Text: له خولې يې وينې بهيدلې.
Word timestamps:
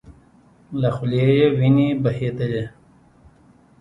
له 0.81 0.89
خولې 0.95 1.23
يې 1.37 1.47
وينې 1.57 1.87
بهيدلې. 2.03 2.63